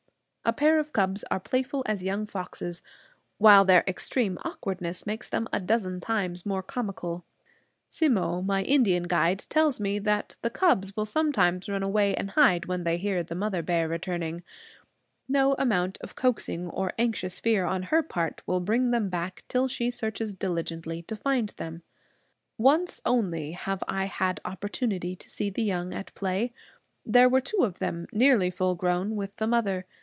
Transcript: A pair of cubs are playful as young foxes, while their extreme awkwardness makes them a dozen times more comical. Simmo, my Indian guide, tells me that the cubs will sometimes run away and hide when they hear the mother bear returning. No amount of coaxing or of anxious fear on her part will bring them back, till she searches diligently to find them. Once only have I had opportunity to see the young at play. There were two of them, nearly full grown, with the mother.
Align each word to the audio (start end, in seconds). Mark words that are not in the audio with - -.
A 0.43 0.53
pair 0.53 0.79
of 0.79 0.91
cubs 0.91 1.23
are 1.29 1.39
playful 1.39 1.83
as 1.85 2.03
young 2.03 2.25
foxes, 2.25 2.81
while 3.37 3.63
their 3.63 3.83
extreme 3.87 4.39
awkwardness 4.43 5.05
makes 5.05 5.29
them 5.29 5.47
a 5.53 5.59
dozen 5.61 6.01
times 6.01 6.47
more 6.47 6.63
comical. 6.63 7.23
Simmo, 7.87 8.41
my 8.41 8.63
Indian 8.63 9.03
guide, 9.03 9.45
tells 9.49 9.79
me 9.79 9.99
that 9.99 10.35
the 10.41 10.49
cubs 10.49 10.95
will 10.95 11.05
sometimes 11.05 11.69
run 11.69 11.83
away 11.83 12.15
and 12.15 12.31
hide 12.31 12.65
when 12.65 12.83
they 12.83 12.97
hear 12.97 13.21
the 13.23 13.35
mother 13.35 13.61
bear 13.61 13.87
returning. 13.87 14.41
No 15.27 15.53
amount 15.59 15.99
of 16.01 16.15
coaxing 16.15 16.69
or 16.71 16.87
of 16.87 16.95
anxious 16.97 17.39
fear 17.39 17.65
on 17.65 17.83
her 17.83 18.01
part 18.01 18.41
will 18.47 18.59
bring 18.59 18.89
them 18.89 19.09
back, 19.09 19.43
till 19.47 19.67
she 19.67 19.91
searches 19.91 20.33
diligently 20.33 21.03
to 21.03 21.15
find 21.15 21.49
them. 21.49 21.83
Once 22.57 22.99
only 23.05 23.51
have 23.51 23.83
I 23.87 24.05
had 24.05 24.41
opportunity 24.43 25.15
to 25.15 25.29
see 25.29 25.51
the 25.51 25.63
young 25.63 25.93
at 25.93 26.13
play. 26.15 26.51
There 27.05 27.29
were 27.29 27.41
two 27.41 27.59
of 27.61 27.77
them, 27.77 28.07
nearly 28.11 28.49
full 28.49 28.73
grown, 28.73 29.15
with 29.15 29.35
the 29.35 29.47
mother. 29.47 29.85